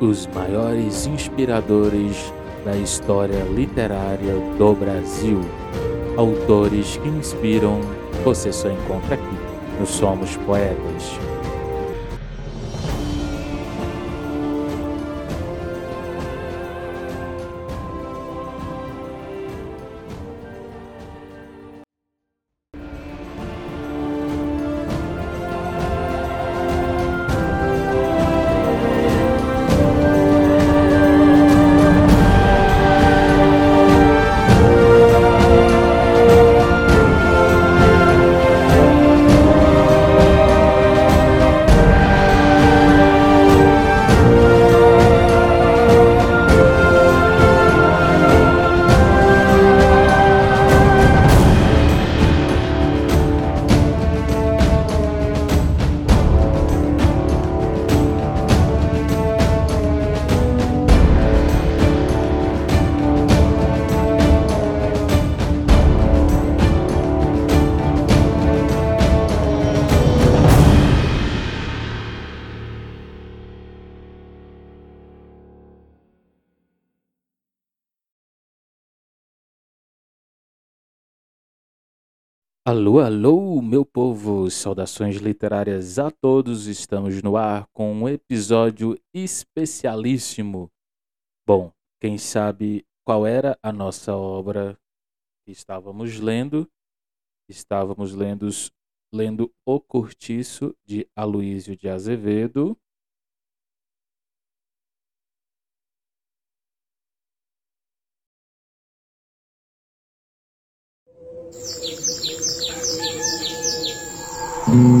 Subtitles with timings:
[0.00, 2.32] os maiores inspiradores
[2.64, 5.40] da história literária do Brasil.
[6.16, 7.80] Autores que inspiram,
[8.24, 9.36] você só encontra aqui
[9.78, 11.29] no Somos Poetas.
[82.62, 84.50] Alô, alô, meu povo!
[84.50, 86.66] Saudações literárias a todos!
[86.66, 90.70] Estamos no ar com um episódio especialíssimo.
[91.46, 94.78] Bom, quem sabe qual era a nossa obra
[95.42, 96.70] que estávamos lendo?
[97.48, 98.46] Estávamos lendo,
[99.10, 102.76] lendo O Cortiço de Aloísio de Azevedo.
[111.52, 111.64] thank
[114.66, 114.99] you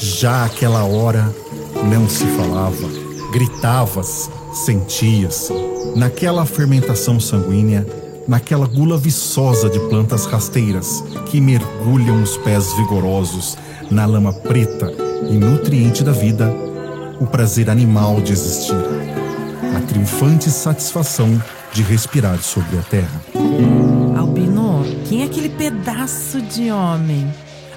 [0.00, 1.34] Já aquela hora
[1.90, 2.88] não se falava,
[3.32, 4.30] gritava-se,
[4.64, 5.52] sentia-se.
[5.96, 7.84] Naquela fermentação sanguínea,
[8.26, 13.58] naquela gula viçosa de plantas rasteiras que mergulham os pés vigorosos
[13.90, 14.92] na lama preta
[15.28, 16.48] e nutriente da vida,
[17.18, 18.76] o prazer animal de existir,
[19.76, 21.42] a triunfante satisfação
[21.72, 23.20] de respirar sobre a terra.
[24.16, 27.28] Albino, quem é aquele pedaço de homem?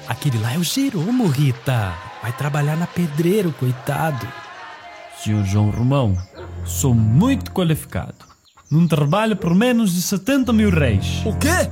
[0.06, 2.11] Aquele lá é o Jeromo, Rita.
[2.22, 4.26] Vai trabalhar na pedreiro, coitado.
[5.18, 6.16] Senhor João Romão,
[6.64, 8.14] sou muito qualificado.
[8.70, 11.22] Não trabalho por menos de 70 mil reis.
[11.26, 11.68] O quê?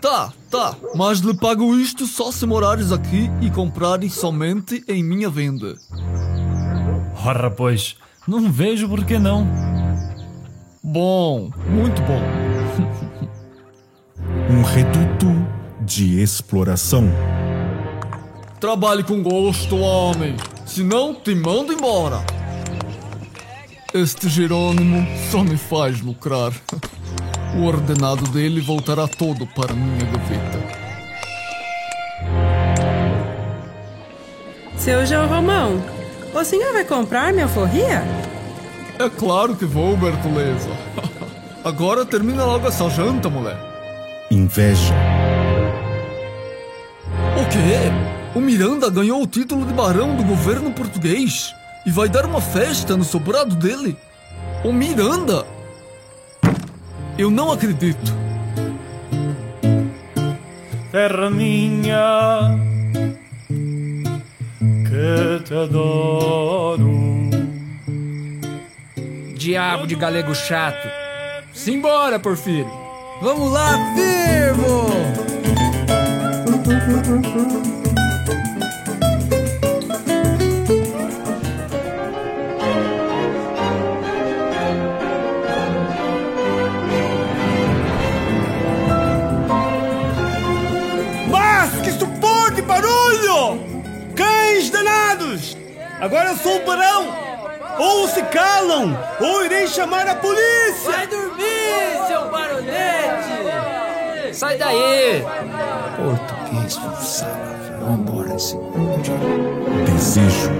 [0.00, 0.74] Tá, tá.
[0.96, 5.76] Mas lhe pago isto só se morares aqui e comprares somente em minha venda.
[7.24, 7.96] Ora, pois,
[8.26, 9.46] não vejo por que não.
[10.82, 12.20] Bom, muito bom.
[14.50, 15.28] um reduto
[15.80, 17.08] de exploração.
[18.62, 20.36] Trabalhe com gosto, homem.
[20.64, 22.24] Senão te mando embora.
[23.92, 26.52] Este Jerônimo só me faz lucrar.
[27.56, 30.62] O ordenado dele voltará todo para minha gaveta.
[34.76, 35.82] Seu João Romão,
[36.32, 38.04] o senhor vai comprar minha forria?
[38.96, 40.70] É claro que vou, Bertoleza.
[41.64, 43.58] Agora termina logo essa janta, mulher.
[44.30, 44.94] Inveja.
[47.36, 48.11] O quê?
[48.34, 52.96] O Miranda ganhou o título de barão do governo português e vai dar uma festa
[52.96, 53.94] no sobrado dele.
[54.64, 55.44] O Miranda!
[57.18, 58.22] Eu não acredito.
[60.90, 62.58] Terra minha,
[64.58, 66.90] que te adoro.
[69.36, 70.88] Diabo de galego chato.
[71.52, 72.70] Simbora, Porfírio.
[73.20, 74.92] Vamos lá, firmo!
[96.02, 97.14] Agora eu sou o barão!
[97.78, 100.90] Ou se calam, ou irei chamar a polícia!
[100.90, 103.54] Vai dormir, seu baronete!
[104.34, 105.24] Sai daí!
[105.96, 107.38] Português forçado,
[107.78, 108.56] vamos embora esse
[109.86, 110.50] Desejo.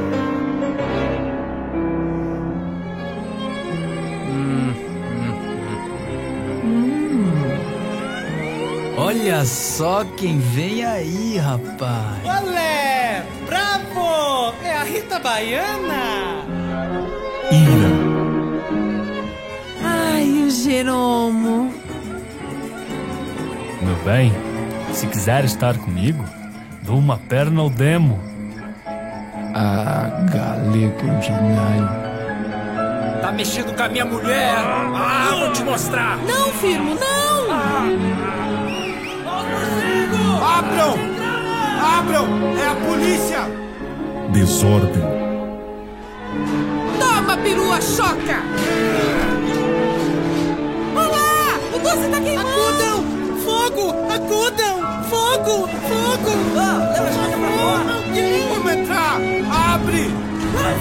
[8.97, 12.45] Olha só quem vem aí, rapaz.
[12.45, 13.25] Olé!
[13.45, 13.72] Bravo!
[14.65, 16.44] É a Rita Baiana!
[17.50, 17.91] Ira,
[19.85, 21.75] Ai, o Jeromo.
[23.83, 24.33] Meu bem,
[24.93, 26.25] se quiser estar comigo,
[26.83, 28.19] dou uma perna ao demo.
[29.55, 32.03] Ah, galego ordinário.
[33.21, 34.55] Tá mexendo com a minha mulher!
[34.56, 36.17] Ah, vou te mostrar!
[36.19, 37.53] Não, firmo, não!
[40.43, 40.95] Abram!
[41.99, 42.27] Abram!
[42.59, 43.72] É a polícia!
[44.32, 45.02] Desordem,
[46.99, 48.43] Toma, perua choca!
[50.96, 51.58] Olá!
[51.75, 52.49] O doce tá queimando!
[52.49, 53.05] Acudam!
[53.44, 53.94] Fogo!
[54.11, 55.05] Acudam!
[55.05, 55.69] Fogo!
[55.69, 56.32] Fogo!
[56.56, 57.94] Ah, leva a choca pra fora.
[57.94, 58.49] Alguém!
[58.49, 59.20] Vamos entrar!
[59.75, 60.11] Abre!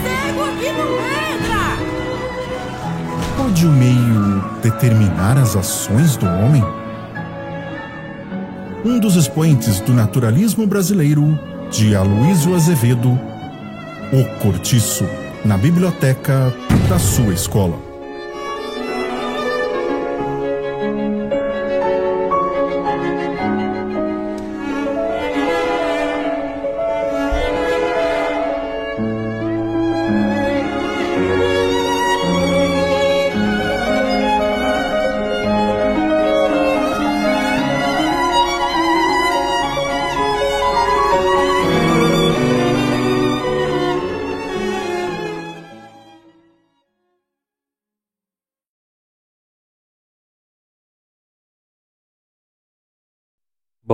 [0.02, 1.92] Cego aqui não entra!
[3.38, 6.64] pode o meio determinar as ações do homem?
[8.86, 11.38] Um dos expoentes do naturalismo brasileiro,
[11.70, 13.20] de Aloysio Azevedo,
[14.14, 15.06] O Cortiço,
[15.46, 16.54] na biblioteca
[16.90, 17.91] da sua escola.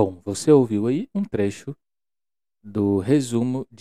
[0.00, 1.76] Bom, você ouviu aí um trecho
[2.62, 3.66] do resumo